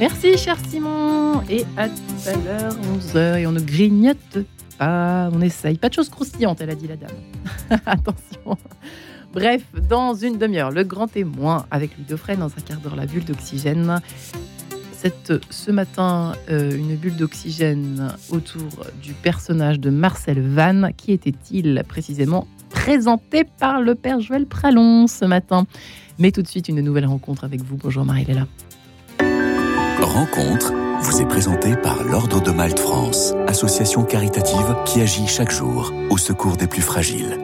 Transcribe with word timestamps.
Merci, 0.00 0.36
cher 0.36 0.56
Simon. 0.68 1.40
Et 1.48 1.64
à 1.76 1.88
tout 1.88 1.94
à 2.26 2.32
l'heure, 2.32 2.74
11h, 2.74 3.38
et 3.38 3.46
on 3.46 3.52
ne 3.52 3.60
grignote 3.60 4.38
pas, 4.76 5.30
on 5.32 5.40
essaye. 5.40 5.78
Pas 5.78 5.88
de 5.88 5.94
choses 5.94 6.08
croustillantes, 6.08 6.60
elle 6.60 6.70
a 6.70 6.74
dit 6.74 6.88
la 6.88 6.96
dame. 6.96 7.14
Attention. 7.86 8.58
Bref, 9.32 9.62
dans 9.88 10.16
une 10.16 10.36
demi-heure, 10.36 10.72
le 10.72 10.82
grand 10.82 11.06
témoin 11.06 11.66
avec 11.70 11.96
Louis 11.96 12.06
Dauphren 12.08 12.40
dans 12.40 12.48
un 12.48 12.60
quart 12.66 12.80
d'heure, 12.80 12.96
la 12.96 13.06
bulle 13.06 13.24
d'oxygène. 13.24 14.00
Cette, 14.90 15.34
ce 15.50 15.70
matin, 15.70 16.32
euh, 16.50 16.76
une 16.76 16.96
bulle 16.96 17.14
d'oxygène 17.14 18.12
autour 18.30 18.84
du 19.00 19.12
personnage 19.12 19.78
de 19.78 19.90
Marcel 19.90 20.40
Vannes. 20.40 20.90
Qui 20.96 21.12
était-il 21.12 21.84
précisément 21.86 22.48
présenté 22.70 23.44
par 23.44 23.80
le 23.80 23.94
père 23.94 24.20
Joël 24.20 24.46
Pralon 24.46 25.06
ce 25.06 25.24
matin 25.24 25.66
Mais 26.18 26.30
tout 26.30 26.42
de 26.42 26.48
suite, 26.48 26.68
une 26.68 26.80
nouvelle 26.80 27.06
rencontre 27.06 27.44
avec 27.44 27.62
vous. 27.62 27.76
Bonjour 27.76 28.04
Marie-Léla. 28.04 28.46
Rencontre 30.00 30.72
vous 31.02 31.20
est 31.20 31.28
présentée 31.28 31.76
par 31.76 32.02
l'Ordre 32.04 32.42
de 32.42 32.50
Malte 32.50 32.78
France, 32.78 33.34
association 33.46 34.04
caritative 34.04 34.76
qui 34.86 35.00
agit 35.00 35.26
chaque 35.26 35.50
jour 35.50 35.92
au 36.10 36.16
secours 36.16 36.56
des 36.56 36.66
plus 36.66 36.80
fragiles. 36.82 37.38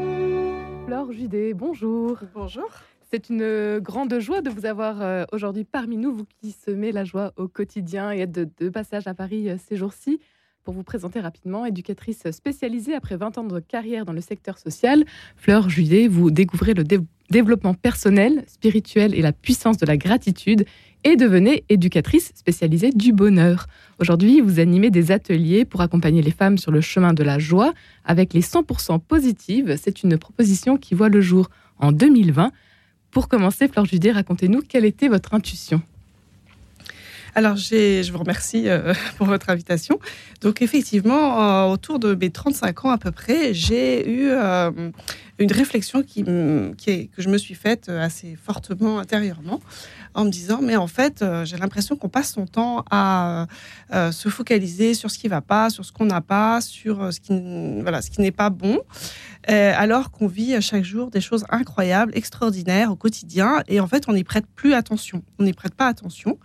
Laure 0.88 1.12
Judet, 1.12 1.54
bonjour. 1.54 2.18
Bonjour. 2.34 2.68
C'est 3.10 3.28
une 3.28 3.78
grande 3.78 4.18
joie 4.20 4.40
de 4.40 4.48
vous 4.48 4.64
avoir 4.64 5.02
euh, 5.02 5.24
aujourd'hui 5.32 5.64
parmi 5.64 5.98
nous, 5.98 6.14
vous 6.14 6.24
qui 6.40 6.50
semez 6.50 6.92
la 6.92 7.04
joie 7.04 7.32
au 7.36 7.46
quotidien 7.46 8.10
et 8.10 8.20
êtes 8.20 8.32
de, 8.32 8.48
de 8.58 8.70
passage 8.70 9.06
à 9.06 9.12
Paris 9.12 9.50
euh, 9.50 9.56
ces 9.68 9.76
jours-ci. 9.76 10.18
Pour 10.64 10.74
vous 10.74 10.84
présenter 10.84 11.18
rapidement, 11.18 11.66
éducatrice 11.66 12.30
spécialisée 12.30 12.94
après 12.94 13.16
20 13.16 13.38
ans 13.38 13.44
de 13.44 13.58
carrière 13.58 14.04
dans 14.04 14.12
le 14.12 14.20
secteur 14.20 14.58
social, 14.58 15.04
Fleur 15.36 15.68
Judet, 15.68 16.06
vous 16.06 16.30
découvrez 16.30 16.72
le 16.72 16.84
dé 16.84 17.00
développement 17.30 17.74
personnel, 17.74 18.44
spirituel 18.46 19.14
et 19.14 19.22
la 19.22 19.32
puissance 19.32 19.78
de 19.78 19.86
la 19.86 19.96
gratitude 19.96 20.66
et 21.02 21.16
devenez 21.16 21.64
éducatrice 21.68 22.30
spécialisée 22.34 22.90
du 22.90 23.12
bonheur. 23.12 23.66
Aujourd'hui, 23.98 24.40
vous 24.40 24.60
animez 24.60 24.90
des 24.90 25.10
ateliers 25.10 25.64
pour 25.64 25.80
accompagner 25.80 26.22
les 26.22 26.30
femmes 26.30 26.58
sur 26.58 26.70
le 26.70 26.80
chemin 26.80 27.12
de 27.12 27.24
la 27.24 27.38
joie 27.40 27.72
avec 28.04 28.34
les 28.34 28.42
100% 28.42 29.00
positives. 29.00 29.76
C'est 29.82 30.02
une 30.04 30.18
proposition 30.18 30.76
qui 30.76 30.94
voit 30.94 31.08
le 31.08 31.22
jour 31.22 31.48
en 31.78 31.90
2020. 31.90 32.52
Pour 33.10 33.28
commencer, 33.28 33.66
Fleur 33.66 33.86
Judet, 33.86 34.12
racontez-nous 34.12 34.60
quelle 34.60 34.84
était 34.84 35.08
votre 35.08 35.34
intuition 35.34 35.82
alors, 37.34 37.56
je 37.56 38.12
vous 38.12 38.18
remercie 38.18 38.68
euh, 38.68 38.92
pour 39.16 39.26
votre 39.26 39.48
invitation. 39.48 39.98
Donc, 40.42 40.60
effectivement, 40.60 41.64
euh, 41.64 41.72
autour 41.72 41.98
de 41.98 42.14
mes 42.14 42.30
35 42.30 42.84
ans 42.84 42.90
à 42.90 42.98
peu 42.98 43.10
près, 43.10 43.54
j'ai 43.54 44.08
eu 44.08 44.28
euh, 44.30 44.70
une 45.42 45.52
réflexion 45.52 46.02
qui, 46.02 46.24
qui 46.76 46.90
est, 46.90 47.06
que 47.06 47.22
je 47.22 47.28
me 47.28 47.38
suis 47.38 47.54
faite 47.54 47.88
assez 47.88 48.36
fortement 48.36 48.98
intérieurement 48.98 49.60
en 50.14 50.24
me 50.24 50.30
disant, 50.30 50.60
mais 50.62 50.76
en 50.76 50.86
fait, 50.86 51.24
j'ai 51.44 51.56
l'impression 51.56 51.96
qu'on 51.96 52.08
passe 52.08 52.32
son 52.32 52.46
temps 52.46 52.84
à 52.90 53.46
se 53.90 54.28
focaliser 54.28 54.94
sur 54.94 55.10
ce 55.10 55.18
qui 55.18 55.28
va 55.28 55.40
pas, 55.40 55.70
sur 55.70 55.84
ce 55.84 55.92
qu'on 55.92 56.04
n'a 56.04 56.20
pas, 56.20 56.60
sur 56.60 57.12
ce 57.12 57.20
qui, 57.20 57.32
voilà, 57.80 58.02
ce 58.02 58.10
qui 58.10 58.20
n'est 58.20 58.30
pas 58.30 58.50
bon. 58.50 58.80
Euh, 59.50 59.72
alors 59.76 60.12
qu'on 60.12 60.28
vit 60.28 60.60
chaque 60.62 60.84
jour 60.84 61.10
des 61.10 61.20
choses 61.20 61.44
incroyables, 61.48 62.12
extraordinaires 62.14 62.92
au 62.92 62.96
quotidien, 62.96 63.62
et 63.66 63.80
en 63.80 63.88
fait, 63.88 64.04
on 64.08 64.12
n'y 64.12 64.22
prête 64.22 64.46
plus 64.54 64.74
attention. 64.74 65.22
On 65.38 65.44
n'y 65.44 65.52
prête 65.52 65.74
pas 65.74 65.88
attention, 65.88 66.38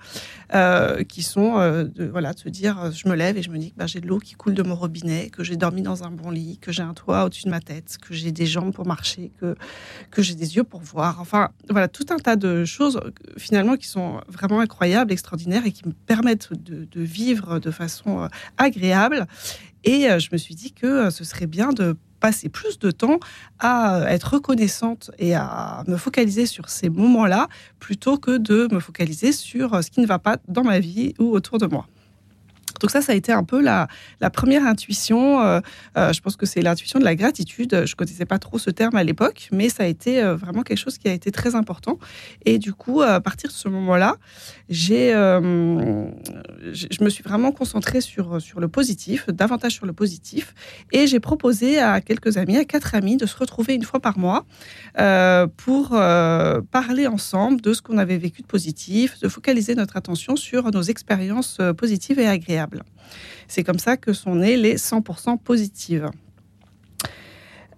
euh, 0.56 1.04
qui 1.04 1.22
sont 1.22 1.60
euh, 1.60 1.84
de, 1.84 2.06
voilà, 2.06 2.34
de 2.34 2.40
se 2.40 2.50
dire, 2.50 2.92
je 2.92 3.08
me 3.08 3.16
lève 3.16 3.38
et 3.38 3.44
je 3.44 3.52
me 3.52 3.58
dis 3.60 3.72
que 3.72 3.78
bah, 3.78 3.86
j'ai 3.86 4.02
de 4.02 4.08
l'eau 4.08 4.18
qui 4.18 4.34
coule 4.34 4.56
de 4.56 4.64
mon 4.64 4.76
robinet, 4.76 5.30
que 5.30 5.44
j'ai 5.44 5.58
dormi 5.58 5.84
dans 5.84 6.04
un 6.04 6.12
bon 6.12 6.32
lit, 6.32 6.58
que 6.58 6.72
j'ai 6.72 6.82
un 6.82 6.94
toit 6.94 7.26
au-dessus 7.26 7.46
de 7.46 7.52
ma 7.52 7.60
tête, 7.60 7.98
que 8.02 8.14
j'ai 8.14 8.32
des 8.32 8.48
jambes 8.48 8.74
pour 8.74 8.87
marcher, 8.88 9.32
que, 9.40 9.56
que 10.12 10.22
j'ai 10.22 10.36
des 10.36 10.56
yeux 10.56 10.64
pour 10.64 10.82
voir. 10.82 11.20
Enfin, 11.22 11.50
voilà, 11.70 11.88
tout 11.88 12.06
un 12.10 12.18
tas 12.18 12.36
de 12.36 12.66
choses 12.66 13.00
finalement 13.38 13.76
qui 13.76 13.88
sont 13.88 14.22
vraiment 14.28 14.60
incroyables, 14.60 15.12
extraordinaires 15.12 15.66
et 15.66 15.72
qui 15.72 15.88
me 15.88 15.94
permettent 15.94 16.54
de, 16.54 16.86
de 16.86 17.02
vivre 17.02 17.60
de 17.60 17.72
façon 17.72 18.28
agréable. 18.58 19.28
Et 19.84 20.08
je 20.20 20.30
me 20.32 20.38
suis 20.38 20.56
dit 20.56 20.72
que 20.72 21.10
ce 21.10 21.24
serait 21.24 21.48
bien 21.48 21.70
de 21.70 21.96
passer 22.20 22.50
plus 22.50 22.80
de 22.80 22.92
temps 22.92 23.20
à 23.60 24.04
être 24.08 24.34
reconnaissante 24.34 25.12
et 25.20 25.36
à 25.36 25.84
me 25.88 25.98
focaliser 25.98 26.46
sur 26.46 26.70
ces 26.70 26.90
moments-là 26.90 27.48
plutôt 27.80 28.18
que 28.18 28.38
de 28.38 28.68
me 28.72 28.80
focaliser 28.80 29.32
sur 29.32 29.84
ce 29.84 29.90
qui 29.90 30.02
ne 30.02 30.08
va 30.08 30.20
pas 30.20 30.38
dans 30.48 30.64
ma 30.64 30.80
vie 30.80 31.14
ou 31.20 31.32
autour 31.32 31.58
de 31.58 31.68
moi. 31.68 31.88
Donc 32.80 32.92
ça, 32.92 33.02
ça 33.02 33.14
a 33.14 33.16
été 33.16 33.32
un 33.32 33.44
peu 33.44 33.62
la, 33.62 33.88
première 34.32 34.66
intuition. 34.66 35.42
Euh, 35.42 35.60
euh, 35.98 36.14
je 36.14 36.22
pense 36.22 36.36
que 36.36 36.46
c'est 36.46 36.62
l'intuition 36.62 37.00
de 37.00 37.04
la 37.06 37.16
gratitude. 37.16 37.70
Je 37.86 37.92
ne 37.92 37.96
connaissais 37.96 38.26
pas 38.26 38.40
trop 38.40 38.60
ce 38.60 38.70
terme 38.70 38.96
à 38.96 39.04
l'époque, 39.04 39.50
mais 39.52 39.70
ça 39.70 39.84
a 39.84 39.86
été 39.86 40.22
euh, 40.22 40.36
vraiment 40.36 40.64
quelque 40.64 40.78
chose 40.78 40.98
qui 40.98 41.08
a 41.08 41.14
été 41.14 41.32
très 41.32 41.56
important. 41.56 41.98
Et 42.46 42.60
du 42.60 42.74
coup, 42.74 43.02
à 43.02 43.20
partir 43.22 43.50
de 43.50 43.56
ce 43.56 43.68
moment-là, 43.70 44.18
j'ai, 44.70 45.12
je 45.12 47.04
me 47.04 47.10
suis 47.10 47.24
vraiment 47.24 47.52
concentrée 47.52 48.02
sur, 48.02 48.42
sur 48.42 48.60
le 48.60 48.68
positif, 48.68 49.30
davantage 49.30 49.74
sur 49.74 49.86
le 49.86 49.94
positif. 49.94 50.54
Et 50.92 51.08
j'ai 51.08 51.20
proposé 51.20 51.80
à 51.80 52.02
quelques 52.02 52.38
amis, 52.38 52.58
à 52.58 52.66
quatre 52.66 52.96
amis, 52.96 53.18
de 53.18 53.26
se 53.26 53.38
retrouver 53.38 53.76
une 53.76 53.84
fois 53.84 54.00
par 54.00 54.18
mois 54.18 54.46
pour 55.58 55.90
parler 56.72 57.08
ensemble 57.08 57.62
de 57.62 57.74
ce 57.74 57.82
qu'on 57.82 57.98
avait 57.98 58.18
vécu 58.18 58.42
de 58.42 58.48
positif, 58.48 59.20
de 59.20 59.28
focaliser 59.28 59.76
notre 59.76 59.98
attention 59.98 60.36
sur 60.36 60.72
nos 60.72 60.82
expériences 60.82 61.60
positives 61.78 62.20
et 62.20 62.28
agréables. 62.28 62.67
C'est 63.48 63.64
comme 63.64 63.80
ça 63.80 63.98
que 63.98 64.14
sont 64.14 64.36
nées 64.36 64.58
les 64.58 64.76
100% 64.76 65.38
positives. 65.38 66.10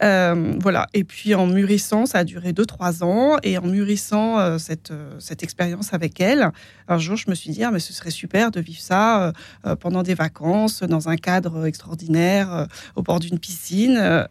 Euh, 0.01 0.53
voilà. 0.59 0.87
Et 0.93 1.03
puis 1.03 1.35
en 1.35 1.45
mûrissant, 1.47 2.05
ça 2.05 2.19
a 2.19 2.23
duré 2.23 2.53
2-3 2.53 3.03
ans. 3.03 3.37
Et 3.43 3.57
en 3.57 3.65
mûrissant 3.65 4.39
euh, 4.39 4.57
cette, 4.57 4.91
euh, 4.91 5.15
cette 5.19 5.43
expérience 5.43 5.93
avec 5.93 6.19
elle, 6.21 6.51
un 6.87 6.97
jour, 6.97 7.17
je 7.17 7.29
me 7.29 7.35
suis 7.35 7.51
dit, 7.51 7.63
ah, 7.63 7.71
mais 7.71 7.79
ce 7.79 7.93
serait 7.93 8.11
super 8.11 8.51
de 8.51 8.59
vivre 8.59 8.79
ça 8.81 9.33
pendant 9.79 10.03
des 10.03 10.13
vacances, 10.13 10.83
dans 10.83 11.09
un 11.09 11.15
cadre 11.17 11.65
extraordinaire, 11.65 12.67
au 12.95 13.03
bord 13.03 13.19
d'une 13.19 13.39
piscine. 13.39 14.25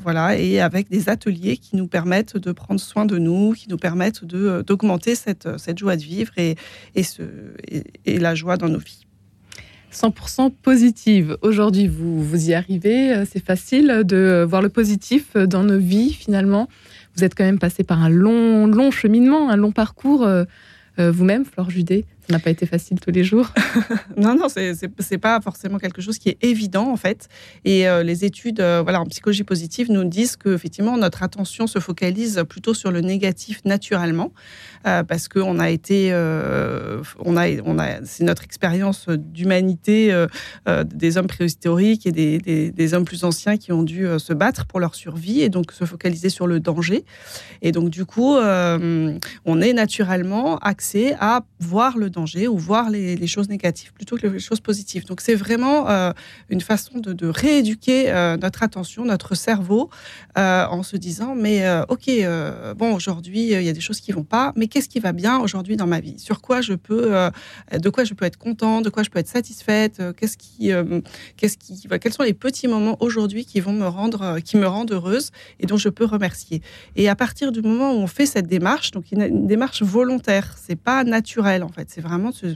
voilà. 0.00 0.38
Et 0.38 0.60
avec 0.60 0.88
des 0.88 1.08
ateliers 1.08 1.56
qui 1.56 1.76
nous 1.76 1.86
permettent 1.86 2.36
de 2.36 2.52
prendre 2.52 2.80
soin 2.80 3.04
de 3.04 3.18
nous, 3.18 3.52
qui 3.52 3.68
nous 3.68 3.76
permettent 3.76 4.24
d'augmenter 4.24 5.14
cette, 5.14 5.58
cette 5.58 5.78
joie 5.78 5.96
de 5.96 6.02
vivre 6.02 6.32
et, 6.36 6.56
et, 6.94 7.02
ce, 7.02 7.22
et 8.06 8.18
la 8.18 8.34
joie 8.34 8.56
dans 8.56 8.68
nos 8.68 8.78
vies. 8.78 9.07
100% 9.98 10.52
positive. 10.62 11.36
Aujourd'hui, 11.42 11.88
vous, 11.88 12.22
vous 12.22 12.50
y 12.50 12.54
arrivez. 12.54 13.12
Euh, 13.12 13.24
c'est 13.30 13.44
facile 13.44 14.02
de 14.04 14.46
voir 14.48 14.62
le 14.62 14.68
positif 14.68 15.36
dans 15.36 15.64
nos 15.64 15.78
vies, 15.78 16.12
finalement. 16.12 16.68
Vous 17.16 17.24
êtes 17.24 17.34
quand 17.34 17.44
même 17.44 17.58
passé 17.58 17.82
par 17.82 18.00
un 18.02 18.08
long, 18.08 18.68
long 18.68 18.92
cheminement, 18.92 19.50
un 19.50 19.56
long 19.56 19.72
parcours 19.72 20.22
euh, 20.22 20.44
euh, 21.00 21.10
vous-même, 21.10 21.44
Flore 21.44 21.70
Judet 21.70 22.04
n'a 22.32 22.38
pas 22.38 22.50
été 22.50 22.66
facile 22.66 23.00
tous 23.00 23.10
les 23.10 23.24
jours. 23.24 23.52
non, 24.16 24.34
non, 24.34 24.48
c'est 24.48 25.18
pas 25.18 25.40
forcément 25.40 25.78
quelque 25.78 26.02
chose 26.02 26.18
qui 26.18 26.28
est 26.28 26.38
évident 26.42 26.90
en 26.90 26.96
fait. 26.96 27.28
Et 27.64 27.88
euh, 27.88 28.02
les 28.02 28.24
études, 28.24 28.60
euh, 28.60 28.82
voilà, 28.82 29.00
en 29.00 29.06
psychologie 29.06 29.44
positive 29.44 29.90
nous 29.90 30.04
disent 30.04 30.36
que 30.36 30.54
effectivement 30.54 30.96
notre 30.96 31.22
attention 31.22 31.66
se 31.66 31.78
focalise 31.78 32.44
plutôt 32.48 32.74
sur 32.74 32.90
le 32.90 33.00
négatif 33.00 33.60
naturellement, 33.64 34.32
euh, 34.86 35.02
parce 35.02 35.28
que 35.28 35.38
on 35.38 35.58
a 35.58 35.70
été, 35.70 36.12
on 36.12 37.36
a, 37.36 37.48
on 37.64 37.78
a, 37.78 38.04
c'est 38.04 38.24
notre 38.24 38.44
expérience 38.44 39.08
d'humanité 39.08 40.26
des 40.86 41.16
hommes 41.16 41.26
préhistoriques 41.26 42.06
et 42.06 42.12
des, 42.12 42.70
des, 42.70 42.94
hommes 42.94 43.04
plus 43.04 43.24
anciens 43.24 43.56
qui 43.56 43.72
ont 43.72 43.82
dû 43.82 44.06
se 44.18 44.32
battre 44.32 44.66
pour 44.66 44.80
leur 44.80 44.94
survie 44.94 45.40
et 45.40 45.48
donc 45.48 45.72
se 45.72 45.84
focaliser 45.84 46.28
sur 46.28 46.46
le 46.46 46.60
danger. 46.60 47.04
Et 47.62 47.72
donc 47.72 47.90
du 47.90 48.04
coup, 48.04 48.36
on 48.36 49.60
est 49.60 49.72
naturellement 49.72 50.58
axé 50.58 51.14
à 51.20 51.42
voir 51.60 51.96
le 51.98 52.10
danger 52.10 52.17
ou 52.48 52.58
voir 52.58 52.90
les, 52.90 53.26
choses 53.26 53.48
négatives 53.48 53.92
plutôt 53.92 54.16
que 54.16 54.26
les 54.26 54.38
choses 54.38 54.60
positives. 54.60 55.04
Donc 55.04 55.20
c'est 55.20 55.34
vraiment 55.34 55.88
euh, 55.88 56.12
une 56.48 56.60
façon 56.60 56.98
de, 56.98 57.26
rééduquer 57.26 58.10
euh, 58.10 58.36
notre 58.36 58.62
attention, 58.62 59.04
notre 59.04 59.34
cerveau, 59.34 59.90
euh, 60.38 60.64
en 60.66 60.82
se 60.82 60.96
disant 60.96 61.34
mais 61.34 61.62
ok 61.88 62.10
bon 62.76 62.94
aujourd'hui 62.94 63.52
il 63.52 63.62
y 63.62 63.68
a 63.68 63.72
des 63.72 63.80
choses 63.80 64.00
qui 64.00 64.12
vont 64.12 64.24
pas, 64.24 64.52
mais 64.56 64.66
qu'est-ce 64.66 64.88
qui 64.88 65.00
va 65.00 65.12
bien 65.12 65.38
aujourd'hui 65.38 65.76
dans 65.76 65.86
ma 65.86 66.00
vie? 66.00 66.18
Sur 66.18 66.40
quoi 66.40 66.60
je 66.60 66.74
peux, 66.74 67.12
de 67.72 67.90
quoi 67.90 68.04
je 68.04 68.14
peux 68.14 68.24
être 68.24 68.38
content, 68.38 68.80
de 68.80 68.90
quoi 68.90 69.02
je 69.02 69.10
peux 69.10 69.18
être 69.18 69.28
satisfaite 69.28 70.02
Qu'est-ce 70.16 70.36
qui, 70.36 70.70
qu'est-ce 71.36 71.58
qui, 71.58 71.86
quels 72.00 72.12
sont 72.12 72.22
les 72.22 72.34
petits 72.34 72.68
moments 72.68 72.96
aujourd'hui 73.00 73.44
qui 73.44 73.60
vont 73.60 73.72
me 73.72 73.86
rendre, 73.86 74.38
qui 74.40 74.56
me 74.56 74.66
rendent 74.66 74.92
heureuse 74.92 75.30
et 75.60 75.66
dont 75.66 75.76
je 75.76 75.88
peux 75.88 76.04
remercier? 76.04 76.62
Et 76.96 77.08
à 77.08 77.16
partir 77.16 77.52
du 77.52 77.62
moment 77.62 77.92
où 77.92 77.96
on 77.96 78.06
fait 78.06 78.26
cette 78.26 78.46
démarche, 78.46 78.90
donc 78.90 79.12
une, 79.12 79.46
démarche 79.46 79.82
volontaire, 79.82 80.56
c'est 80.56 80.76
pas 80.76 81.04
naturel 81.04 81.62
en 81.62 81.68
fait, 81.68 81.88
c'est 81.90 82.00
vraiment 82.08 82.32
ce, 82.32 82.46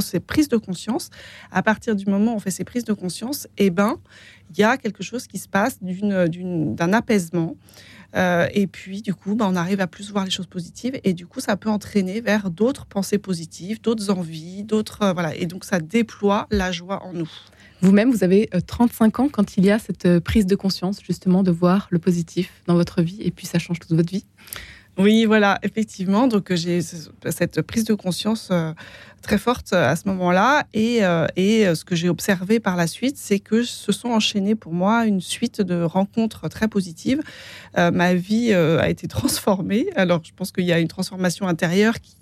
ces 0.00 0.20
prises 0.20 0.48
de 0.48 0.56
conscience. 0.56 1.10
À 1.50 1.62
partir 1.62 1.94
du 1.94 2.06
moment 2.06 2.32
où 2.32 2.36
on 2.36 2.40
fait 2.40 2.50
ces 2.50 2.64
prises 2.64 2.84
de 2.84 2.92
conscience, 2.92 3.46
eh 3.58 3.70
ben, 3.70 3.96
il 4.50 4.58
y 4.58 4.64
a 4.64 4.76
quelque 4.76 5.02
chose 5.02 5.26
qui 5.26 5.38
se 5.38 5.48
passe 5.48 5.78
d'un 5.82 6.92
apaisement. 6.92 7.56
Euh, 8.14 8.46
et 8.52 8.66
puis, 8.66 9.02
du 9.02 9.14
coup, 9.14 9.34
ben, 9.34 9.46
on 9.48 9.56
arrive 9.56 9.80
à 9.80 9.86
plus 9.86 10.10
voir 10.10 10.24
les 10.24 10.30
choses 10.30 10.46
positives. 10.46 10.98
Et 11.04 11.14
du 11.14 11.26
coup, 11.26 11.40
ça 11.40 11.56
peut 11.56 11.70
entraîner 11.70 12.20
vers 12.20 12.50
d'autres 12.50 12.86
pensées 12.86 13.18
positives, 13.18 13.80
d'autres 13.80 14.10
envies, 14.10 14.64
d'autres. 14.64 15.02
Euh, 15.02 15.12
voilà. 15.12 15.34
Et 15.34 15.46
donc, 15.46 15.64
ça 15.64 15.80
déploie 15.80 16.46
la 16.50 16.72
joie 16.72 17.02
en 17.04 17.12
nous. 17.12 17.30
Vous-même, 17.80 18.10
vous 18.10 18.22
avez 18.22 18.48
35 18.66 19.18
euh, 19.18 19.22
ans 19.22 19.28
quand 19.28 19.56
il 19.56 19.64
y 19.64 19.70
a 19.70 19.78
cette 19.78 20.20
prise 20.20 20.46
de 20.46 20.54
conscience, 20.54 21.00
justement, 21.02 21.42
de 21.42 21.50
voir 21.50 21.88
le 21.90 21.98
positif 21.98 22.52
dans 22.66 22.74
votre 22.74 23.02
vie. 23.02 23.18
Et 23.22 23.30
puis, 23.30 23.46
ça 23.46 23.58
change 23.58 23.78
toute 23.78 23.92
votre 23.92 24.10
vie. 24.10 24.26
Oui, 24.98 25.24
voilà, 25.24 25.58
effectivement. 25.62 26.26
Donc 26.26 26.52
j'ai 26.54 26.80
cette 26.82 27.62
prise 27.62 27.84
de 27.84 27.94
conscience 27.94 28.50
très 29.22 29.38
forte 29.38 29.72
à 29.72 29.96
ce 29.96 30.08
moment-là. 30.08 30.64
Et, 30.74 31.00
et 31.36 31.74
ce 31.74 31.84
que 31.84 31.94
j'ai 31.94 32.08
observé 32.08 32.60
par 32.60 32.76
la 32.76 32.86
suite, 32.86 33.16
c'est 33.16 33.38
que 33.38 33.62
se 33.62 33.92
sont 33.92 34.08
enchaînées 34.08 34.54
pour 34.54 34.72
moi 34.72 35.06
une 35.06 35.20
suite 35.20 35.60
de 35.60 35.82
rencontres 35.82 36.48
très 36.48 36.68
positives. 36.68 37.22
ma 37.76 38.14
vie 38.14 38.52
a 38.52 38.88
été 38.88 39.08
transformée. 39.08 39.86
Alors 39.96 40.20
je 40.24 40.32
pense 40.34 40.52
qu'il 40.52 40.64
y 40.64 40.72
a 40.72 40.78
une 40.78 40.88
transformation 40.88 41.46
intérieure 41.46 42.00
qui 42.00 42.16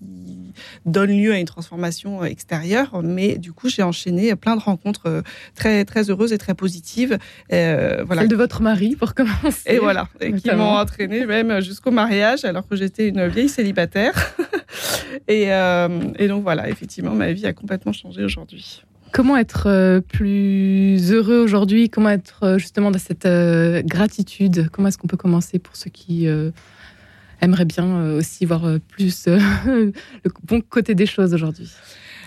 donne 0.86 1.10
lieu 1.10 1.32
à 1.32 1.38
une 1.38 1.46
transformation 1.46 2.24
extérieure. 2.24 3.00
Mais 3.02 3.38
du 3.38 3.52
coup, 3.52 3.68
j'ai 3.68 3.82
enchaîné 3.82 4.34
plein 4.36 4.56
de 4.56 4.62
rencontres 4.62 5.22
très, 5.54 5.84
très 5.84 6.10
heureuses 6.10 6.32
et 6.32 6.38
très 6.38 6.54
positives. 6.54 7.18
voilà. 7.50 8.04
Celle 8.20 8.28
de 8.28 8.36
votre 8.36 8.62
mari, 8.62 8.96
pour 8.96 9.14
commencer. 9.14 9.62
Et 9.66 9.78
voilà, 9.78 10.08
et 10.20 10.32
qui 10.32 10.50
m'ont 10.50 10.76
entraîné 10.76 11.26
même 11.26 11.60
jusqu'au 11.60 11.90
mariage, 11.90 12.44
alors 12.44 12.66
que 12.66 12.76
j'étais 12.76 13.08
une 13.08 13.26
vieille 13.28 13.48
célibataire. 13.48 14.14
et, 15.28 15.52
euh, 15.52 15.88
et, 16.18 16.28
donc 16.28 16.42
voilà, 16.42 16.68
effectivement, 16.68 17.14
ma 17.14 17.32
vie 17.32 17.46
a 17.46 17.52
complètement 17.52 17.92
changé 17.92 18.24
aujourd'hui. 18.24 18.82
Comment 19.12 19.36
être 19.36 19.66
euh, 19.66 20.00
plus 20.00 21.12
heureux 21.12 21.40
aujourd'hui? 21.40 21.90
Comment 21.90 22.10
être 22.10 22.44
euh, 22.44 22.58
justement 22.58 22.90
dans 22.90 22.98
cette 22.98 23.28
gratitude? 23.86 24.68
Comment 24.70 24.88
est-ce 24.88 24.98
qu'on 24.98 25.08
peut 25.08 25.16
commencer 25.16 25.58
pour 25.58 25.76
ceux 25.76 25.90
qui 25.90 26.26
aimeraient 27.40 27.64
bien 27.64 28.12
aussi 28.12 28.44
voir 28.44 28.62
plus 28.88 29.26
le 29.66 29.92
bon 30.44 30.60
côté 30.60 30.94
des 30.94 31.06
choses 31.06 31.34
aujourd'hui? 31.34 31.70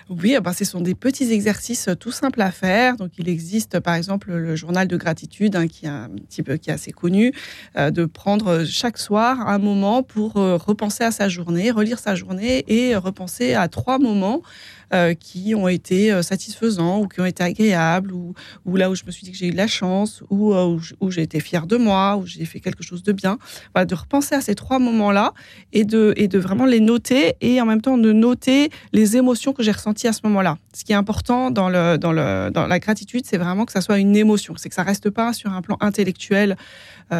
Oui, 0.09 0.35
ben, 0.41 0.53
ce 0.53 0.65
sont 0.65 0.81
des 0.81 0.95
petits 0.95 1.31
exercices 1.31 1.89
tout 1.99 2.11
simples 2.11 2.41
à 2.41 2.51
faire. 2.51 2.97
Donc, 2.97 3.11
il 3.17 3.29
existe 3.29 3.79
par 3.79 3.95
exemple 3.95 4.31
le 4.31 4.55
journal 4.55 4.87
de 4.87 4.97
gratitude, 4.97 5.55
hein, 5.55 5.67
qui 5.67 5.85
est 5.85 5.89
un 5.89 6.09
petit 6.09 6.43
qui 6.59 6.69
est 6.69 6.73
assez 6.73 6.91
connu, 6.91 7.33
euh, 7.77 7.91
de 7.91 8.05
prendre 8.05 8.65
chaque 8.65 8.97
soir 8.97 9.47
un 9.47 9.59
moment 9.59 10.03
pour 10.03 10.37
euh, 10.37 10.57
repenser 10.57 11.03
à 11.03 11.11
sa 11.11 11.29
journée, 11.29 11.71
relire 11.71 11.99
sa 11.99 12.15
journée 12.15 12.63
et 12.67 12.95
repenser 12.95 13.53
à 13.53 13.67
trois 13.67 13.99
moments 13.99 14.41
euh, 14.93 15.15
qui 15.15 15.55
ont 15.55 15.67
été 15.67 16.11
euh, 16.11 16.21
satisfaisants 16.21 16.99
ou 16.99 17.07
qui 17.07 17.19
ont 17.19 17.25
été 17.25 17.43
agréables 17.43 18.11
ou, 18.11 18.35
là 18.75 18.91
où 18.91 18.95
je 18.95 19.05
me 19.05 19.11
suis 19.11 19.23
dit 19.23 19.31
que 19.31 19.37
j'ai 19.37 19.47
eu 19.47 19.51
de 19.51 19.57
la 19.57 19.65
chance 19.65 20.21
ou 20.29 20.53
euh, 20.53 20.77
où, 20.99 21.09
j'ai 21.09 21.23
été 21.23 21.39
fière 21.39 21.65
de 21.65 21.77
moi, 21.77 22.17
où 22.17 22.27
j'ai 22.27 22.45
fait 22.45 22.59
quelque 22.59 22.83
chose 22.83 23.01
de 23.01 23.11
bien. 23.11 23.39
Voilà, 23.73 23.85
de 23.85 23.95
repenser 23.95 24.35
à 24.35 24.41
ces 24.41 24.53
trois 24.53 24.77
moments-là 24.77 25.33
et 25.71 25.83
de 25.83 26.37
vraiment 26.37 26.65
les 26.65 26.79
noter 26.79 27.33
et 27.41 27.59
en 27.59 27.65
même 27.65 27.81
temps 27.81 27.97
de 27.97 28.11
noter 28.11 28.69
les 28.91 29.17
émotions 29.17 29.51
que 29.51 29.63
j'ai 29.63 29.71
ressenties 29.71 29.92
à 30.07 30.13
ce 30.13 30.21
moment-là. 30.25 30.57
Ce 30.73 30.83
qui 30.83 30.91
est 30.91 30.95
important 30.95 31.51
dans, 31.51 31.69
la 31.69 32.79
gratitude, 32.79 33.25
c'est 33.25 33.37
vraiment 33.37 33.65
que 33.65 33.71
ça 33.71 33.81
soit 33.81 33.99
une 33.99 34.15
émotion, 34.15 34.55
c'est 34.57 34.69
que 34.69 34.75
ça 34.75 34.83
reste 34.83 35.09
pas 35.09 35.33
sur 35.33 35.51
un 35.53 35.61
plan 35.61 35.77
intellectuel 35.79 36.57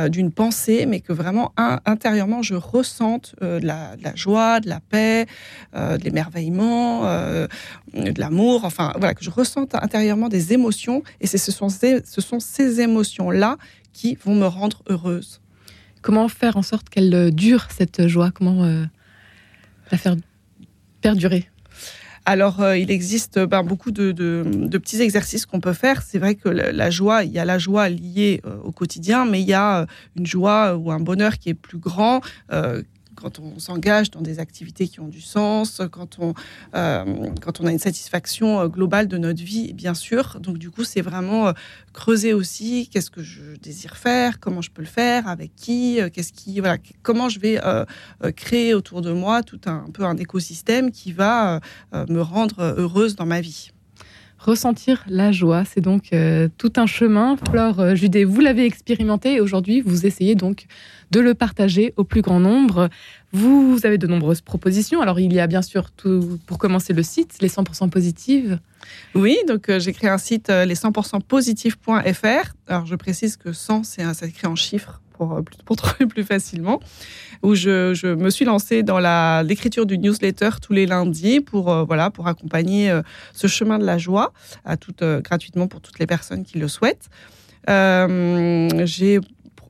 d'une 0.10 0.32
pensée, 0.32 0.86
mais 0.86 1.02
que 1.02 1.14
vraiment 1.14 1.54
intérieurement 1.58 2.42
je 2.42 2.56
ressente 2.56 3.36
de, 3.42 3.60
la, 3.62 3.96
de, 3.96 4.04
la, 4.04 4.16
joie, 4.16 4.60
de 4.60 4.70
la 4.70 4.80
paix, 4.80 5.28
de 5.76 6.04
l'émerveillement, 6.04 7.04
de 7.04 8.20
l'amour, 8.20 8.66
enfin 8.66 8.94
voilà, 8.98 9.14
que 9.14 9.24
je 9.24 9.30
ressente 9.30 9.76
intérieurement 9.76 10.30
des 10.30 10.54
émotions. 10.54 11.04
Et 11.22 11.28
ce 11.28 11.52
sont 11.52 11.70
ces, 11.70 12.02
ce 12.06 12.22
sont 12.22 12.40
ces 12.40 12.82
émotions-là 12.82 13.58
qui 13.94 14.16
vont 14.16 14.36
me 14.36 14.48
rendre 14.48 14.84
heureuse. 14.90 15.42
Comment 16.02 16.28
faire 16.28 16.58
en 16.58 16.64
sorte 16.64 16.90
qu'elle 16.90 17.14
euh, 17.14 17.32
dure 17.32 17.68
cette 17.72 18.08
joie? 18.08 18.32
Comment 18.32 18.66
euh, 18.66 18.84
la 19.90 19.98
faire 19.98 20.18
perdurer? 21.00 21.50
Alors, 22.26 22.62
euh, 22.62 22.78
il 22.78 22.90
existe 22.90 23.38
ben, 23.40 23.64
beaucoup 23.64 23.92
de, 23.92 24.14
petits 24.72 25.02
exercices 25.02 25.46
qu'on 25.46 25.60
peut 25.60 25.74
faire. 25.74 26.02
C'est 26.02 26.20
vrai 26.20 26.36
que 26.36 26.48
la, 26.48 26.90
joie, 26.90 27.24
il 27.24 27.32
y 27.32 27.40
a 27.40 27.46
la 27.46 27.58
joie 27.58 27.90
liée 27.90 28.42
au 28.64 28.72
quotidien, 28.72 29.26
mais 29.26 29.42
il 29.42 29.48
y 29.48 29.54
a 29.54 29.86
une 30.16 30.26
joie 30.26 30.76
ou 30.76 30.92
un 30.92 31.00
bonheur 31.00 31.38
qui 31.38 31.50
est 31.50 31.54
plus 31.54 31.80
grand, 31.80 32.22
quand 33.16 33.40
on 33.40 33.60
s'engage 33.60 34.12
dans 34.12 34.22
des 34.22 34.40
activités 34.40 34.88
qui 34.88 35.00
ont 35.00 35.08
du 35.08 35.22
sens, 35.22 35.82
quand 35.92 36.20
on, 36.20 36.34
euh, 36.76 37.30
quand 37.42 37.62
on 37.62 37.66
a 37.66 37.72
une 37.72 37.80
satisfaction 37.80 38.60
euh, 38.60 38.68
globale 38.68 39.08
de 39.08 39.18
notre 39.18 39.44
vie, 39.44 39.74
bien 39.74 39.94
sûr. 39.94 40.40
Donc 40.40 40.58
du 40.58 40.70
coup, 40.70 40.84
c'est 40.84 41.02
vraiment 41.02 41.48
euh, 41.48 41.52
creuser 41.94 42.34
aussi 42.34 42.90
qu'est-ce 42.92 43.12
que 43.12 43.24
je 43.24 43.56
désire 43.62 43.98
faire, 43.98 44.40
comment 44.40 44.62
je 44.62 44.72
peux 44.72 44.82
le 44.82 44.88
faire, 44.88 45.28
avec 45.28 45.56
qui, 45.56 46.00
qu'est-ce 46.14 46.34
qui, 46.34 46.60
voilà, 46.60 46.78
comment 47.02 47.30
je 47.30 47.40
vais 47.40 47.60
créer 48.36 48.74
autour 48.74 49.02
de 49.02 49.12
moi 49.12 49.44
tout 49.44 49.62
un, 49.66 49.86
peu 49.94 50.04
un 50.04 50.18
écosystème 50.18 50.92
qui 50.92 51.12
va 51.12 51.60
me 51.94 52.22
rendre 52.22 52.76
heureuse 52.78 53.16
dans 53.16 53.26
ma 53.26 53.42
vie. 53.42 53.72
Ressentir 54.46 55.06
la 55.08 55.32
joie, 55.32 55.64
c'est 55.64 55.80
donc 55.80 56.12
tout 56.58 56.74
un 56.76 56.86
chemin. 56.86 57.38
Flore 57.48 57.96
Judé, 57.96 58.26
vous 58.26 58.42
l'avez 58.42 58.66
expérimenté 58.66 59.36
et 59.36 59.40
aujourd'hui, 59.40 59.80
vous 59.80 60.06
essayez 60.06 60.36
donc 60.36 60.66
de 61.14 61.20
le 61.20 61.34
partager 61.36 61.94
au 61.96 62.04
plus 62.04 62.22
grand 62.22 62.40
nombre. 62.40 62.90
Vous 63.32 63.80
avez 63.84 63.98
de 63.98 64.08
nombreuses 64.08 64.42
propositions. 64.42 65.00
Alors, 65.02 65.20
il 65.20 65.32
y 65.32 65.40
a 65.40 65.48
bien 65.48 65.62
sûr, 65.62 65.92
tout, 65.92 66.40
pour 66.48 66.58
commencer, 66.58 66.92
le 66.92 67.04
site, 67.04 67.38
les 67.40 67.50
100% 67.50 67.90
positives. 67.90 68.60
Oui, 69.16 69.38
donc 69.48 69.70
euh, 69.70 69.80
j'ai 69.80 69.94
créé 69.94 70.10
un 70.10 70.18
site, 70.18 70.50
euh, 70.50 70.66
les 70.66 70.76
100% 70.76 71.22
positifs.fr. 71.22 72.54
Alors, 72.68 72.86
je 72.86 72.96
précise 72.96 73.38
que 73.38 73.54
100, 73.54 73.84
c'est 73.84 74.24
écrit 74.24 74.48
en 74.48 74.56
chiffres 74.56 75.02
pour, 75.14 75.34
euh, 75.34 75.42
pour 75.66 75.76
trouver 75.78 76.06
plus 76.06 76.24
facilement, 76.24 76.80
où 77.42 77.56
je, 77.56 77.94
je 77.94 78.08
me 78.08 78.30
suis 78.30 78.46
lancée 78.46 78.84
dans 78.84 79.00
l'écriture 79.44 79.86
du 79.86 79.98
newsletter 79.98 80.50
tous 80.62 80.74
les 80.74 80.86
lundis 80.86 81.40
pour, 81.40 81.86
voilà, 81.86 82.10
pour 82.10 82.28
accompagner 82.28 83.02
ce 83.34 83.48
chemin 83.48 83.80
de 83.80 83.86
la 83.86 83.98
joie 83.98 84.32
à 84.64 84.78
toute, 84.78 85.04
gratuitement 85.04 85.68
pour 85.68 85.82
toutes 85.82 86.00
les 86.00 86.08
personnes 86.08 86.44
qui 86.44 86.58
le 86.58 86.68
souhaitent. 86.68 87.10
j'ai 87.68 89.20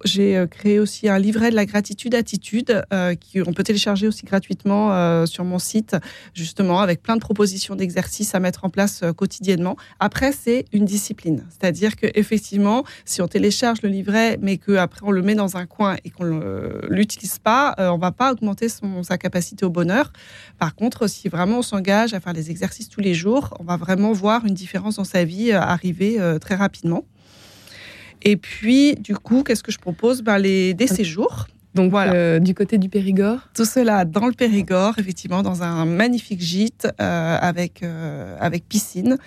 j'ai 0.03 0.37
euh, 0.37 0.47
créé 0.47 0.79
aussi 0.79 1.09
un 1.09 1.19
livret 1.19 1.49
de 1.49 1.55
la 1.55 1.65
gratitude 1.65 2.15
attitude 2.15 2.83
euh, 2.93 3.15
qu'on 3.33 3.53
peut 3.53 3.63
télécharger 3.63 4.07
aussi 4.07 4.25
gratuitement 4.25 4.93
euh, 4.93 5.25
sur 5.25 5.43
mon 5.43 5.59
site, 5.59 5.95
justement, 6.33 6.79
avec 6.79 7.01
plein 7.01 7.15
de 7.15 7.21
propositions 7.21 7.75
d'exercices 7.75 8.35
à 8.35 8.39
mettre 8.39 8.65
en 8.65 8.69
place 8.69 9.03
quotidiennement. 9.15 9.75
Après, 9.99 10.31
c'est 10.31 10.65
une 10.73 10.85
discipline. 10.85 11.45
C'est-à-dire 11.49 11.95
qu'effectivement, 11.95 12.83
si 13.05 13.21
on 13.21 13.27
télécharge 13.27 13.81
le 13.81 13.89
livret, 13.89 14.37
mais 14.41 14.57
qu'après 14.57 15.01
on 15.03 15.11
le 15.11 15.21
met 15.21 15.35
dans 15.35 15.57
un 15.57 15.65
coin 15.65 15.95
et 16.03 16.09
qu'on 16.09 16.25
ne 16.25 16.87
l'utilise 16.89 17.39
pas, 17.39 17.75
on 17.77 17.97
va 17.97 18.11
pas 18.11 18.31
augmenter 18.31 18.69
son, 18.69 19.03
sa 19.03 19.17
capacité 19.17 19.65
au 19.65 19.69
bonheur. 19.69 20.11
Par 20.59 20.75
contre, 20.75 21.07
si 21.07 21.29
vraiment 21.29 21.59
on 21.59 21.61
s'engage 21.61 22.13
à 22.13 22.19
faire 22.19 22.33
des 22.33 22.51
exercices 22.51 22.89
tous 22.89 23.01
les 23.01 23.13
jours, 23.13 23.53
on 23.59 23.63
va 23.63 23.77
vraiment 23.77 24.11
voir 24.11 24.45
une 24.45 24.53
différence 24.53 24.95
dans 24.95 25.03
sa 25.03 25.23
vie 25.23 25.51
arriver 25.51 26.17
très 26.41 26.55
rapidement. 26.55 27.03
Et 28.23 28.37
puis, 28.37 28.95
du 28.95 29.15
coup, 29.15 29.43
qu'est-ce 29.43 29.63
que 29.63 29.71
je 29.71 29.79
propose? 29.79 30.21
Ben, 30.21 30.37
les, 30.37 30.73
Des 30.73 30.87
séjours. 30.87 31.47
Donc 31.73 31.91
voilà. 31.91 32.13
Euh, 32.13 32.39
du 32.39 32.53
côté 32.53 32.77
du 32.77 32.87
Périgord? 32.87 33.39
Tout 33.53 33.65
cela 33.65 34.05
dans 34.05 34.27
le 34.27 34.33
Périgord, 34.33 34.99
effectivement, 34.99 35.41
dans 35.41 35.63
un 35.63 35.85
magnifique 35.85 36.41
gîte 36.41 36.87
euh, 37.01 37.37
avec, 37.41 37.81
euh, 37.81 38.37
avec 38.39 38.67
piscine. 38.67 39.17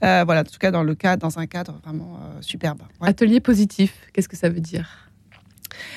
voilà, 0.00 0.40
en 0.40 0.44
tout 0.44 0.58
cas 0.58 0.70
dans 0.70 0.82
le 0.82 0.94
cadre, 0.94 1.22
dans 1.22 1.38
un 1.38 1.46
cadre 1.46 1.78
vraiment 1.84 2.18
superbe. 2.40 2.82
Atelier 3.00 3.40
positif, 3.40 3.94
qu'est-ce 4.12 4.28
que 4.28 4.36
ça 4.36 4.48
veut 4.48 4.60
dire? 4.60 5.10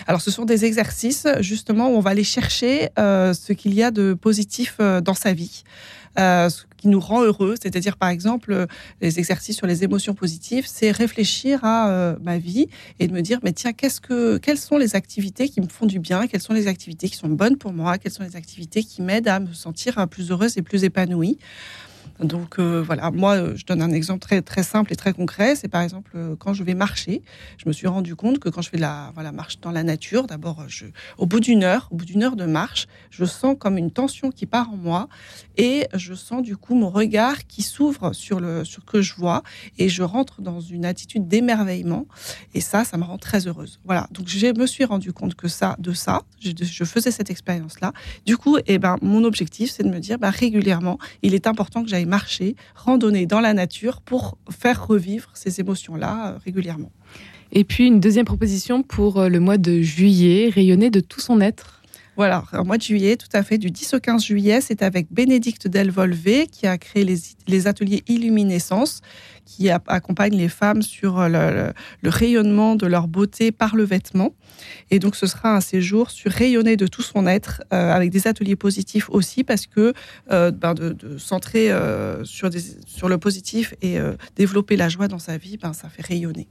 Alors, 0.08 0.22
ce 0.22 0.30
sont 0.30 0.46
des 0.46 0.66
exercices 0.66 1.28
justement 1.40 1.90
où 1.90 1.96
on 1.96 2.02
va 2.02 2.12
aller 2.12 2.24
chercher 2.24 2.90
ce 2.98 3.54
qu'il 3.54 3.74
y 3.74 3.82
a 3.82 3.92
de 3.92 4.14
positif 4.14 4.78
dans 4.80 5.14
sa 5.14 5.34
vie. 5.34 5.64
Euh, 6.18 6.50
ce 6.50 6.64
qui 6.78 6.88
nous 6.88 7.00
rend 7.00 7.24
heureux. 7.24 7.56
C'est-à-dire, 7.62 7.98
par 7.98 8.10
exemple, 8.10 8.68
les 9.02 9.20
exercices 9.20 9.58
sur 9.58 9.68
les 9.68 9.84
émotions 9.84 10.14
positives, 10.14 10.66
c'est 10.66 10.92
réfléchir 10.92 11.64
à 11.64 11.90
euh, 11.90 12.16
ma 12.22 12.38
vie 12.38 12.68
et 13.00 13.08
de 13.08 13.14
me 13.14 13.22
dire, 13.22 13.40
mais 13.44 13.52
tiens, 13.52 13.74
qu'est-ce 13.74 14.00
que, 14.00 14.38
quelles 14.38 14.58
sont 14.58 14.78
les 14.78 14.96
activités 14.96 15.50
qui 15.50 15.62
me 15.62 15.68
font 15.68 15.86
du 15.86 16.00
bien 16.00 16.28
Quelles 16.28 16.42
sont 16.42 16.54
les 16.54 16.68
activités 16.68 17.10
qui 17.10 17.18
sont 17.18 17.28
bonnes 17.28 17.58
pour 17.58 17.74
moi 17.74 17.98
Quelles 17.98 18.14
sont 18.14 18.24
les 18.24 18.36
activités 18.36 18.84
qui 18.84 19.02
m'aident 19.02 19.28
à 19.28 19.40
me 19.40 19.54
sentir 19.54 20.08
plus 20.08 20.32
heureuse 20.32 20.58
et 20.58 20.62
plus 20.62 20.84
épanouie 20.84 21.38
donc 22.20 22.60
euh, 22.60 22.82
voilà, 22.86 23.12
moi 23.12 23.36
euh, 23.36 23.56
je 23.56 23.66
donne 23.66 23.82
un 23.82 23.92
exemple 23.92 24.20
très 24.20 24.42
très 24.42 24.64
simple 24.64 24.92
et 24.92 24.96
très 24.96 25.14
concret. 25.14 25.56
C'est 25.56 25.68
par 25.68 25.82
exemple 25.82 26.12
euh, 26.16 26.36
quand 26.38 26.54
je 26.54 26.64
vais 26.64 26.74
marcher, 26.74 27.22
je 27.58 27.68
me 27.68 27.74
suis 27.74 27.88
rendu 27.88 28.16
compte 28.16 28.40
que 28.40 28.50
quand 28.50 28.62
je 28.62 28.70
fais 28.70 28.78
la 28.78 29.12
marche 29.34 29.60
dans 29.62 29.72
la 29.72 29.84
nature, 29.84 30.28
d'abord 30.28 30.66
au 31.18 31.26
bout 31.26 31.40
d'une 31.40 31.64
heure, 31.64 31.88
au 31.92 31.96
bout 31.96 32.06
d'une 32.06 32.24
heure 32.24 32.36
de 32.36 32.46
marche, 32.46 32.88
je 33.10 33.26
sens 33.26 33.56
comme 33.58 33.78
une 33.78 33.92
tension 33.92 34.32
qui 34.32 34.46
part 34.46 34.70
en 34.70 34.78
moi 34.78 35.08
et 35.58 35.88
je 35.94 36.14
sens 36.14 36.42
du 36.42 36.58
coup 36.58 36.76
mon 36.76 36.90
regard 36.90 37.48
qui 37.48 37.62
s'ouvre 37.62 38.14
sur 38.14 38.40
le 38.40 38.66
sur 38.66 38.86
que 38.86 39.02
je 39.02 39.14
vois 39.16 39.44
et 39.78 39.88
je 39.88 40.04
rentre 40.04 40.42
dans 40.42 40.60
une 40.60 40.86
attitude 40.86 41.28
d'émerveillement 41.28 42.06
et 42.54 42.62
ça, 42.62 42.84
ça 42.84 42.98
me 42.98 43.04
rend 43.04 43.18
très 43.18 43.48
heureuse. 43.48 43.80
Voilà, 43.86 44.08
donc 44.12 44.28
je 44.28 44.48
me 44.58 44.66
suis 44.66 44.84
rendu 44.84 45.14
compte 45.14 45.36
que 45.36 45.48
ça, 45.48 45.76
de 45.80 45.94
ça, 45.94 46.24
je, 46.42 46.84
faisais 46.84 47.12
cette 47.12 47.30
expérience 47.30 47.80
là. 47.80 47.94
Du 48.26 48.36
coup, 48.36 48.58
et 48.58 48.64
eh 48.68 48.80
ben 48.80 48.98
mon 49.02 49.24
objectif 49.24 49.72
c'est 49.72 49.84
de 49.84 49.90
me 49.90 50.00
dire, 50.00 50.18
bah, 50.18 50.30
régulièrement, 50.30 50.98
il 51.22 51.34
est 51.34 51.48
important 51.48 51.84
que 51.84 51.90
j'aille 51.90 52.09
marcher, 52.10 52.56
randonner 52.76 53.26
dans 53.26 53.40
la 53.40 53.54
nature 53.54 54.02
pour 54.02 54.38
faire 54.50 54.86
revivre 54.86 55.30
ces 55.34 55.62
émotions-là 55.62 56.34
euh, 56.34 56.38
régulièrement. 56.44 56.92
Et 57.52 57.64
puis 57.64 57.88
une 57.88 58.00
deuxième 58.00 58.26
proposition 58.26 58.84
pour 58.84 59.20
euh, 59.20 59.30
le 59.30 59.40
mois 59.40 59.58
de 59.58 59.82
juillet, 59.82 60.50
rayonner 60.54 60.90
de 60.90 61.00
tout 61.00 61.22
son 61.22 61.40
être. 61.40 61.79
Voilà, 62.20 62.44
au 62.52 62.66
mois 62.66 62.76
de 62.76 62.82
juillet, 62.82 63.16
tout 63.16 63.30
à 63.32 63.44
fait, 63.44 63.58
du 63.58 63.72
10 63.72 63.94
au 63.94 64.00
15 64.02 64.26
juillet, 64.26 64.60
c'est 64.60 64.82
avec 64.82 65.08
Bénédicte 65.10 65.70
Delvolvé 65.70 66.48
qui 66.48 66.68
a 66.68 66.78
créé 66.78 67.06
les, 67.06 67.68
ateliers 67.68 68.04
Illuminescence, 68.10 69.00
qui 69.46 69.70
accompagne 69.70 70.36
les 70.36 70.50
femmes 70.50 70.82
sur 70.82 71.30
le, 71.30 71.72
rayonnement 72.04 72.76
de 72.76 72.88
leur 72.88 73.08
beauté 73.08 73.54
par 73.54 73.78
le 73.78 73.86
vêtement. 73.86 74.34
Et 74.92 75.00
donc, 75.00 75.16
ce 75.16 75.28
sera 75.28 75.56
un 75.56 75.62
séjour 75.62 76.12
sur 76.12 76.30
rayonner 76.30 76.76
de 76.76 76.88
tout 76.88 77.04
son 77.04 77.26
être, 77.26 77.62
euh, 77.72 77.94
avec 77.94 78.10
des 78.10 78.28
ateliers 78.28 78.58
positifs 78.58 79.10
aussi, 79.10 79.46
parce 79.46 79.66
que 79.66 79.94
euh, 80.30 80.52
ben 80.52 80.74
de, 80.74 81.18
centrer 81.18 81.72
euh, 81.72 82.26
sur, 82.26 82.50
sur 82.86 83.08
le 83.08 83.18
positif 83.18 83.74
et 83.82 83.98
développer 84.36 84.76
la 84.76 84.90
joie 84.90 85.08
dans 85.08 85.20
sa 85.20 85.38
vie, 85.38 85.56
ben, 85.56 85.72
ça 85.72 85.88
fait 85.88 86.06
rayonner. 86.06 86.50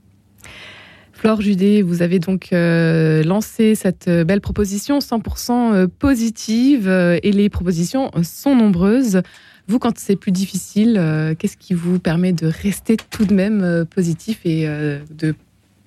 Flore 1.19 1.41
Judet, 1.41 1.81
vous 1.81 2.01
avez 2.01 2.19
donc 2.19 2.49
lancé 2.51 3.75
cette 3.75 4.09
belle 4.09 4.39
proposition 4.39 4.99
100% 4.99 5.87
positive 5.87 6.89
et 6.89 7.31
les 7.31 7.49
propositions 7.49 8.09
sont 8.23 8.55
nombreuses. 8.55 9.21
Vous, 9.69 9.77
quand 9.77 9.99
c'est 9.99 10.15
plus 10.15 10.31
difficile, 10.31 10.97
euh, 10.97 11.35
qu'est-ce 11.37 11.55
qui 11.55 11.75
vous 11.75 11.99
permet 11.99 12.33
de 12.33 12.47
rester 12.47 12.97
tout 12.97 13.25
de 13.25 13.35
même 13.35 13.61
euh, 13.61 13.85
positif 13.85 14.39
et 14.43 14.67
euh, 14.67 14.97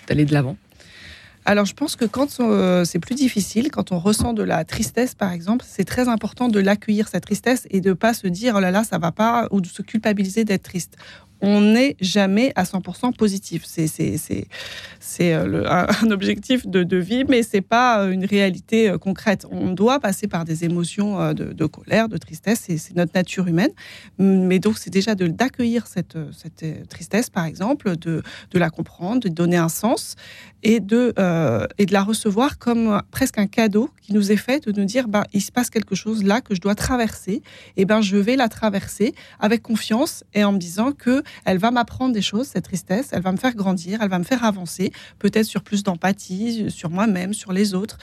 d'aller 0.07 0.25
de 0.25 0.33
l'avant? 0.33 0.57
Alors, 1.45 1.65
je 1.65 1.75
pense 1.75 1.97
que 1.97 2.05
quand 2.05 2.41
c'est 2.85 3.01
plus 3.01 3.17
difficile, 3.17 3.73
quand 3.73 3.91
on 3.91 3.99
ressent 3.99 4.35
de 4.35 4.45
la 4.45 4.65
tristesse, 4.65 5.17
par 5.17 5.33
exemple, 5.33 5.65
c'est 5.67 5.83
très 5.83 6.07
important 6.07 6.47
de 6.47 6.61
l'accueillir, 6.61 7.09
cette 7.09 7.25
tristesse, 7.25 7.67
et 7.71 7.81
de 7.81 7.89
ne 7.89 7.95
pas 7.95 8.15
se 8.15 8.29
dire, 8.29 8.55
oh 8.57 8.61
là 8.61 8.71
là, 8.71 8.85
ça 8.85 8.99
va 8.99 9.11
pas, 9.11 9.49
ou 9.51 9.61
de 9.61 9.67
se 9.67 9.83
culpabiliser 9.83 10.45
d'être 10.45 10.62
triste 10.62 10.97
on 11.43 11.61
n'est 11.61 11.97
jamais 12.01 12.53
à 12.55 12.63
100% 12.63 13.15
positif. 13.15 13.65
C'est 13.67 15.35
euh, 15.35 15.65
un, 16.03 16.11
objectif 16.13 16.67
de, 16.67 16.97
vie, 16.97 17.25
mais 17.29 17.43
c'est 17.43 17.61
pas 17.61 18.05
euh, 18.05 18.13
une 18.13 18.25
réalité 18.25 18.89
euh, 18.89 18.97
concrète. 18.97 19.45
On 19.51 19.73
doit 19.73 19.99
passer 19.99 20.29
par 20.29 20.45
des 20.45 20.65
émotions 20.65 21.35
de, 21.35 21.67
colère, 21.67 22.09
de 22.09 22.17
tristesse, 22.17 22.69
c'est 22.69 22.97
notre 22.97 23.13
nature 23.15 23.49
humaine. 23.49 23.71
Mais 24.19 24.61
donc, 24.61 24.79
c'est 24.79 24.91
déjà 24.91 25.17
d'accueillir 25.17 25.87
cette, 25.89 26.17
cette 26.33 26.89
tristesse, 26.89 27.29
par 27.29 27.45
exemple, 27.45 27.97
de, 27.97 28.23
de 28.53 28.59
la 28.59 28.71
comprendre, 28.71 29.21
de 29.21 29.29
donner 29.29 29.57
un 29.57 29.69
sens 29.69 30.15
et 30.63 30.79
de, 30.79 31.13
et 31.79 31.87
de 31.87 31.93
la 31.93 32.05
recevoir 32.05 32.59
comme 32.59 33.03
presque 33.11 33.39
un 33.39 33.49
cadeau 33.49 33.91
qui 34.01 34.13
nous 34.13 34.31
est 34.31 34.37
fait, 34.37 34.69
de 34.69 34.81
nous 34.81 34.87
dire, 34.87 35.09
ben, 35.09 35.25
il 35.33 35.41
se 35.41 35.51
passe 35.51 35.71
quelque 35.71 35.97
chose 35.97 36.23
là 36.23 36.41
que 36.41 36.55
je 36.55 36.61
dois 36.61 36.77
traverser, 36.77 37.43
et 37.77 37.85
ben, 37.85 38.01
je 38.01 38.17
vais 38.17 38.37
la 38.37 38.49
traverser 38.49 39.15
avec 39.41 39.63
confiance 39.63 40.25
et 40.35 40.45
en 40.45 40.53
me 40.53 40.59
disant 40.59 40.93
que 40.93 41.23
elle 41.45 41.59
va 41.59 41.71
m'apprendre 41.71 42.12
des 42.12 42.23
choses, 42.23 42.49
cette 42.49 42.65
tristesse, 42.65 43.11
elle 43.12 43.23
va 43.23 43.33
me 43.33 43.37
faire 43.37 43.55
grandir, 43.55 44.01
elle 44.03 44.11
va 44.11 44.19
me 44.19 44.25
faire 44.25 44.45
avancer, 44.45 44.93
peut-être 45.19 45.47
sur 45.47 45.62
plus 45.62 45.83
d'empathie, 45.83 46.71
sur 46.71 46.91
moi-même, 46.91 47.35
sur 47.35 47.53
les 47.53 47.75
autres. 47.75 47.99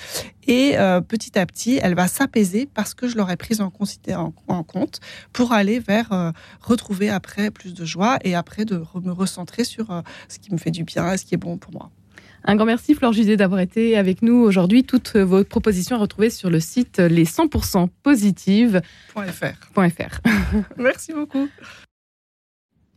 Et 0.47 0.77
euh, 0.77 1.01
petit 1.01 1.37
à 1.37 1.45
petit, 1.45 1.79
elle 1.81 1.95
va 1.95 2.07
s'apaiser 2.07 2.67
parce 2.73 2.93
que 2.93 3.07
je 3.07 3.17
l'aurai 3.17 3.37
prise 3.37 3.61
en, 3.61 3.71
en, 4.47 4.63
compte 4.63 4.99
pour 5.33 5.53
aller 5.53 5.79
vers 5.79 6.11
euh, 6.11 6.31
retrouver 6.61 7.09
après 7.09 7.51
plus 7.51 7.73
de 7.73 7.85
joie 7.85 8.17
et 8.23 8.35
après 8.35 8.65
de 8.65 8.81
me 9.03 9.11
recentrer 9.11 9.63
sur 9.63 9.91
euh, 9.91 10.01
ce 10.27 10.39
qui 10.39 10.51
me 10.51 10.57
fait 10.57 10.71
du 10.71 10.83
bien 10.83 11.13
et 11.13 11.17
ce 11.17 11.25
qui 11.25 11.35
est 11.35 11.37
bon 11.37 11.57
pour 11.57 11.73
moi. 11.73 11.91
Un 12.45 12.55
grand 12.55 12.65
merci 12.65 12.95
Flore 12.95 13.13
Judé 13.13 13.35
d'avoir 13.35 13.59
été 13.59 13.97
avec 13.97 14.21
nous 14.21 14.35
aujourd'hui. 14.35 14.83
Toutes 14.83 15.17
vos 15.17 15.43
propositions 15.43 15.97
à 15.97 15.99
retrouver 15.99 16.29
sur 16.29 16.49
le 16.49 16.59
site 16.59 16.99
les 16.99 17.25
100% 17.25 17.89
positives.fr. 18.01 20.21
merci 20.77 21.13
beaucoup. 21.13 21.49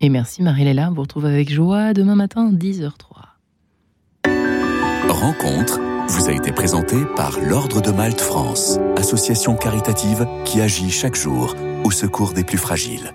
Et 0.04 0.08
merci 0.08 0.42
Marie-Léla, 0.42 0.90
vous 0.90 1.02
retrouve 1.02 1.26
avec 1.26 1.48
joie 1.48 1.94
demain 1.94 2.16
matin 2.16 2.50
10h03. 2.52 2.90
Rencontre 5.08 5.80
vous 6.08 6.28
a 6.28 6.32
été 6.32 6.50
présentée 6.50 7.04
par 7.14 7.38
l'Ordre 7.38 7.80
de 7.80 7.92
Malte 7.92 8.20
France, 8.20 8.78
association 8.96 9.54
caritative 9.54 10.26
qui 10.44 10.60
agit 10.60 10.90
chaque 10.90 11.14
jour 11.14 11.54
au 11.84 11.92
secours 11.92 12.32
des 12.32 12.42
plus 12.42 12.58
fragiles. 12.58 13.12